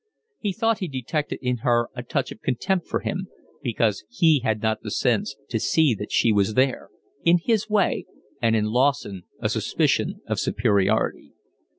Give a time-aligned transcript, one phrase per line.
[0.39, 3.27] He thought he detected in her a touch of contempt for him,
[3.61, 6.89] because he had not had the sense to see that she was there,
[7.23, 8.07] in his way,
[8.41, 11.33] and in Lawson a suspicion of superiority.